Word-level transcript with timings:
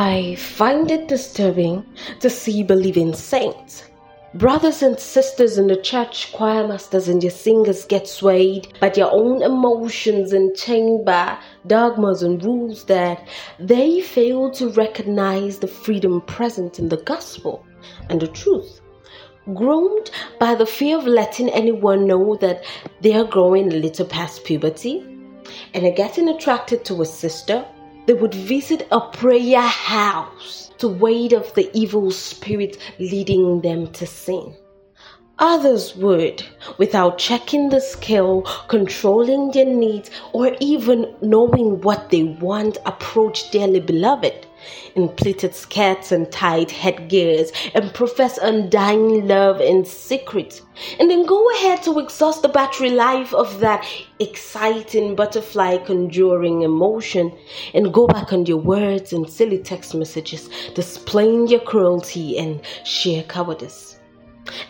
I 0.00 0.34
find 0.36 0.90
it 0.90 1.08
disturbing 1.08 1.84
to 2.20 2.30
see 2.30 2.62
believing 2.62 3.12
saints, 3.12 3.84
brothers 4.32 4.82
and 4.82 4.98
sisters 4.98 5.58
in 5.58 5.66
the 5.66 5.76
church, 5.76 6.32
choir 6.32 6.66
masters 6.66 7.06
and 7.06 7.22
your 7.22 7.30
singers 7.30 7.84
get 7.84 8.08
swayed 8.08 8.68
by 8.80 8.88
their 8.88 9.10
own 9.12 9.42
emotions 9.42 10.32
and 10.32 10.56
chained 10.56 11.04
by 11.04 11.38
dogmas 11.66 12.22
and 12.22 12.42
rules 12.42 12.84
that 12.86 13.28
they 13.58 14.00
fail 14.00 14.50
to 14.52 14.70
recognize 14.70 15.58
the 15.58 15.68
freedom 15.68 16.22
present 16.22 16.78
in 16.78 16.88
the 16.88 17.02
gospel 17.02 17.62
and 18.08 18.22
the 18.22 18.28
truth. 18.28 18.80
Groomed 19.52 20.10
by 20.38 20.54
the 20.54 20.64
fear 20.64 20.96
of 20.96 21.06
letting 21.06 21.50
anyone 21.50 22.06
know 22.06 22.36
that 22.36 22.64
they 23.02 23.12
are 23.12 23.24
growing 23.24 23.70
a 23.70 23.76
little 23.76 24.06
past 24.06 24.44
puberty 24.44 25.00
and 25.74 25.84
are 25.84 25.90
getting 26.04 26.30
attracted 26.30 26.86
to 26.86 27.02
a 27.02 27.04
sister 27.04 27.66
they 28.06 28.14
would 28.14 28.34
visit 28.34 28.86
a 28.90 29.00
prayer 29.00 29.60
house 29.60 30.70
to 30.78 30.88
ward 30.88 31.34
off 31.34 31.54
the 31.54 31.70
evil 31.76 32.10
spirit 32.10 32.78
leading 32.98 33.60
them 33.60 33.86
to 33.92 34.06
sin. 34.06 34.54
Others 35.38 35.96
would, 35.96 36.44
without 36.76 37.16
checking 37.16 37.70
the 37.70 37.80
scale, 37.80 38.42
controlling 38.68 39.50
their 39.52 39.64
needs, 39.64 40.10
or 40.34 40.54
even 40.60 41.14
knowing 41.22 41.80
what 41.80 42.10
they 42.10 42.24
want, 42.24 42.76
approach 42.84 43.50
dearly 43.50 43.80
beloved 43.80 44.46
in 44.94 45.08
pleated 45.08 45.54
skirts 45.54 46.12
and 46.12 46.30
tight 46.30 46.70
headgears 46.70 47.52
and 47.74 47.94
profess 47.94 48.38
undying 48.38 49.26
love 49.26 49.60
in 49.60 49.84
secret, 49.84 50.62
and 50.98 51.10
then 51.10 51.26
go 51.26 51.50
ahead 51.56 51.82
to 51.82 51.98
exhaust 51.98 52.42
the 52.42 52.48
battery 52.48 52.90
life 52.90 53.32
of 53.34 53.60
that 53.60 53.86
exciting 54.18 55.14
butterfly 55.14 55.76
conjuring 55.78 56.62
emotion 56.62 57.32
and 57.74 57.92
go 57.92 58.06
back 58.06 58.32
on 58.32 58.46
your 58.46 58.58
words 58.58 59.12
and 59.12 59.30
silly 59.30 59.58
text 59.58 59.94
messages, 59.94 60.48
displaying 60.74 61.48
your 61.48 61.60
cruelty 61.60 62.38
and 62.38 62.60
sheer 62.84 63.22
cowardice. 63.24 63.98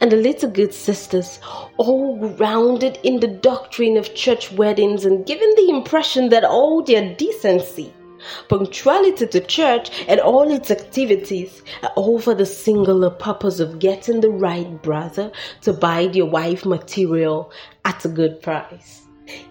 And 0.00 0.12
the 0.12 0.16
little 0.16 0.50
good 0.50 0.74
sisters, 0.74 1.40
all 1.78 2.34
grounded 2.36 2.98
in 3.02 3.20
the 3.20 3.28
doctrine 3.28 3.96
of 3.96 4.14
church 4.14 4.52
weddings 4.52 5.04
and 5.04 5.24
given 5.24 5.50
the 5.56 5.70
impression 5.70 6.28
that 6.30 6.44
all 6.44 6.82
their 6.82 7.14
decency 7.14 7.92
Punctuality 8.48 9.26
to 9.26 9.40
church 9.40 9.90
and 10.08 10.20
all 10.20 10.50
its 10.50 10.70
activities 10.70 11.62
are 11.82 11.92
all 11.96 12.18
for 12.18 12.34
the 12.34 12.46
singular 12.46 13.10
purpose 13.10 13.60
of 13.60 13.78
getting 13.78 14.20
the 14.20 14.30
right 14.30 14.82
brother 14.82 15.30
to 15.62 15.72
buy 15.72 16.00
your 16.00 16.26
wife 16.26 16.64
material 16.64 17.52
at 17.84 18.04
a 18.04 18.08
good 18.08 18.40
price. 18.42 19.02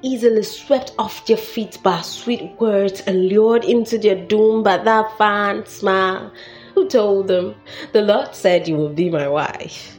Easily 0.01 0.43
swept 0.43 0.93
off 0.99 1.25
their 1.25 1.37
feet 1.37 1.77
by 1.83 2.01
sweet 2.01 2.51
words 2.59 3.01
and 3.01 3.29
lured 3.29 3.63
into 3.63 3.97
their 3.97 4.15
doom 4.27 4.63
by 4.63 4.77
that 4.77 5.17
fine 5.17 5.65
smile. 5.65 6.31
Who 6.75 6.87
told 6.87 7.27
them, 7.27 7.55
The 7.93 8.01
Lord 8.01 8.35
said 8.35 8.67
you 8.67 8.75
will 8.75 8.93
be 8.93 9.09
my 9.09 9.27
wife? 9.27 9.98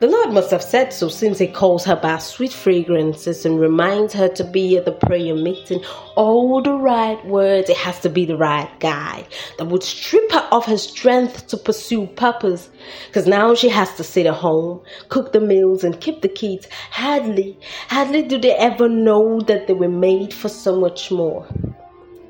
The 0.00 0.06
Lord 0.06 0.32
must 0.32 0.52
have 0.52 0.62
said 0.62 0.92
so 0.92 1.08
since 1.08 1.40
He 1.40 1.48
calls 1.48 1.84
her 1.86 1.96
by 1.96 2.18
sweet 2.18 2.52
fragrances 2.52 3.44
and 3.44 3.58
reminds 3.58 4.14
her 4.14 4.28
to 4.28 4.44
be 4.44 4.76
at 4.76 4.84
the 4.84 4.92
prayer 4.92 5.34
meeting. 5.34 5.82
All 6.14 6.62
the 6.62 6.74
right 6.74 7.24
words, 7.26 7.68
it 7.68 7.76
has 7.78 7.98
to 8.00 8.08
be 8.08 8.24
the 8.24 8.36
right 8.36 8.70
guy 8.78 9.26
that 9.56 9.64
would 9.64 9.82
strip 9.82 10.30
her 10.30 10.48
of 10.52 10.64
her 10.66 10.76
strength 10.76 11.48
to 11.48 11.56
pursue 11.56 12.06
purpose. 12.06 12.70
Because 13.08 13.26
now 13.26 13.56
she 13.56 13.68
has 13.70 13.92
to 13.96 14.04
sit 14.04 14.26
at 14.26 14.34
home, 14.34 14.80
cook 15.08 15.32
the 15.32 15.40
meals, 15.40 15.82
and 15.82 16.00
keep 16.00 16.22
the 16.22 16.28
kids. 16.28 16.68
Hardly, 16.92 17.58
hardly 17.88 18.22
do 18.22 18.38
they 18.38 18.54
ever 18.54 18.88
know 18.88 19.40
that 19.40 19.66
they 19.66 19.74
were 19.74 19.88
made 19.88 20.32
for 20.32 20.48
so 20.48 20.78
much 20.78 21.10
more. 21.10 21.44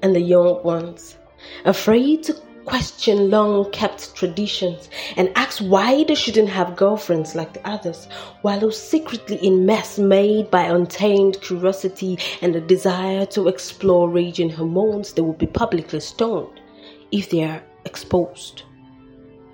And 0.03 0.17
the 0.17 0.23
young 0.23 0.62
ones, 0.62 1.19
afraid 1.67 2.23
to 2.23 2.47
question 2.69 3.31
long 3.31 3.71
kept 3.71 4.15
traditions 4.15 4.91
and 5.17 5.33
ask 5.37 5.59
why 5.61 6.05
they 6.05 6.15
shouldn't 6.15 6.51
have 6.51 6.77
girlfriends 6.77 7.34
like 7.34 7.55
the 7.55 7.67
others, 7.67 8.06
while 8.43 8.61
those 8.61 8.81
secretly 8.81 9.37
in 9.37 9.65
mess 9.65 9.99
made 9.99 10.51
by 10.51 10.65
untamed 10.65 11.41
curiosity 11.41 12.19
and 12.43 12.55
a 12.55 12.61
desire 12.61 13.25
to 13.25 13.49
explore 13.49 14.11
raging 14.11 14.51
hormones, 14.51 15.15
they 15.15 15.23
will 15.23 15.33
be 15.33 15.47
publicly 15.47 15.99
stoned 15.99 16.61
if 17.11 17.31
they 17.31 17.43
are 17.43 17.62
exposed. 17.87 18.65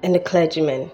And 0.03 0.13
the 0.13 0.19
clergyman, 0.19 0.91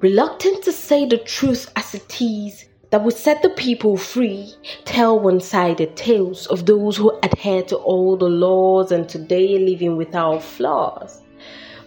reluctant 0.00 0.64
to 0.64 0.72
say 0.72 1.04
the 1.06 1.18
truth 1.18 1.70
as 1.76 1.94
it 1.94 2.22
is, 2.22 2.64
that 2.88 3.02
would 3.02 3.16
set 3.16 3.42
the 3.42 3.50
people 3.50 3.96
free, 3.96 4.54
tell 4.84 5.18
one 5.18 5.40
sided 5.40 5.96
tales 5.96 6.46
of 6.46 6.64
those 6.64 6.96
who 6.96 7.18
adhere 7.22 7.64
to 7.64 7.76
all 7.76 8.16
the 8.16 8.28
laws 8.28 8.92
and 8.92 9.08
today 9.08 9.58
living 9.58 9.96
without 9.96 10.42
flaws. 10.42 11.23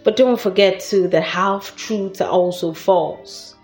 But 0.08 0.16
don't 0.16 0.40
forget 0.40 0.80
too 0.80 1.06
that 1.08 1.22
half 1.22 1.76
truths 1.76 2.22
are 2.22 2.30
also 2.30 2.72
false. 2.72 3.54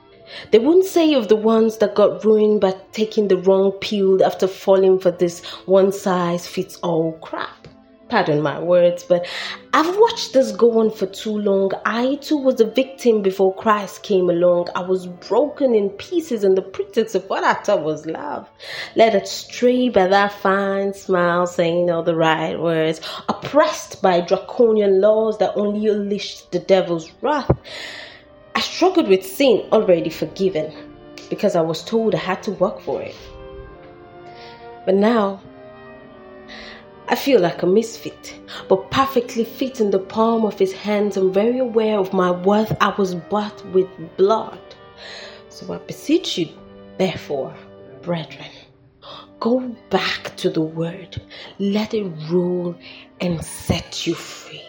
They 0.51 0.59
wouldn't 0.59 0.85
say 0.85 1.15
of 1.15 1.29
the 1.29 1.37
ones 1.37 1.79
that 1.79 1.95
got 1.95 2.23
ruined 2.23 2.61
by 2.61 2.75
taking 2.93 3.29
the 3.29 3.39
wrong 3.39 3.73
pill 3.73 4.23
after 4.23 4.47
falling 4.47 4.99
for 4.99 5.11
this 5.11 5.43
one 5.65 5.91
size 5.91 6.47
fits 6.47 6.77
all 6.83 7.13
crap 7.23 7.64
pardon 8.15 8.41
my 8.41 8.61
words, 8.61 9.03
but 9.03 9.27
I've 9.73 9.97
watched 9.99 10.35
this 10.35 10.53
go 10.53 10.79
on 10.79 10.93
for 10.93 11.07
too 11.07 11.37
long. 11.37 11.73
I 11.85 12.15
too 12.21 12.37
was 12.37 12.61
a 12.61 12.65
victim 12.65 13.23
before 13.23 13.53
Christ 13.57 14.05
came 14.05 14.31
along. 14.31 14.69
I 14.77 14.83
was 14.83 15.09
broken 15.09 15.75
in 15.75 15.91
pieces 15.91 16.45
and 16.45 16.57
the 16.57 16.63
pretext 16.63 17.17
of 17.17 17.29
what 17.29 17.43
I 17.43 17.55
thought 17.55 17.83
was 17.83 18.07
love. 18.07 18.49
Led 18.95 19.17
astray 19.17 19.89
by 19.89 20.07
that 20.07 20.31
fine 20.31 20.95
smile 20.95 21.49
saying 21.49 21.91
all 21.91 22.05
the 22.05 22.15
right 22.15 22.57
words, 22.57 23.01
oppressed 23.29 24.01
by 24.01 24.21
draconian 24.21 25.01
laws 25.01 25.39
that 25.39 25.57
only 25.57 25.89
unleashed 25.89 26.53
the 26.53 26.61
devil's 26.61 27.11
wrath. 27.21 27.51
I 28.55 28.61
struggled 28.61 29.09
with 29.09 29.27
sin 29.27 29.67
already 29.73 30.11
forgiven 30.11 30.73
because 31.31 31.57
I 31.57 31.63
was 31.63 31.83
told 31.83 32.15
I 32.15 32.19
had 32.19 32.45
to 32.45 32.53
work 32.53 32.81
for 32.81 33.03
it. 33.03 33.17
But 34.87 34.95
now 34.95 35.41
I 37.07 37.17
feel 37.17 37.41
like 37.41 37.63
a 37.63 37.67
misfit, 37.67 38.35
but 38.69 38.91
perfectly 38.91 39.45
fit 39.45 39.79
in 39.81 39.91
the 39.91 39.99
palm 39.99 40.45
of 40.45 40.59
his 40.59 40.73
hands 40.73 41.17
and 41.17 41.35
very 41.35 41.59
aware 41.59 41.99
of 41.99 42.15
my 42.15 42.31
worth. 42.31 42.75
I 42.81 42.95
was 42.97 43.15
bought 43.15 43.65
with 43.73 43.89
blood. 44.17 44.59
So 45.51 45.73
I 45.75 45.79
beseech 45.79 46.39
you, 46.39 46.49
therefore, 46.97 47.55
brethren, 48.03 48.51
go 49.39 49.61
back 49.91 50.35
to 50.37 50.49
the 50.49 50.63
word, 50.63 51.21
let 51.59 51.93
it 51.93 52.11
rule 52.31 52.75
and 53.21 53.45
set 53.45 54.07
you 54.07 54.15
free. 54.15 54.63